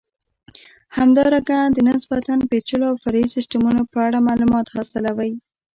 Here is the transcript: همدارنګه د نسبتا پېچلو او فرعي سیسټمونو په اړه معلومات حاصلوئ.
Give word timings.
همدارنګه 0.97 1.57
د 1.75 1.77
نسبتا 1.89 2.33
پېچلو 2.49 2.85
او 2.91 2.95
فرعي 3.03 3.25
سیسټمونو 3.35 3.81
په 3.91 3.97
اړه 4.07 4.25
معلومات 4.27 4.65
حاصلوئ. 4.75 5.31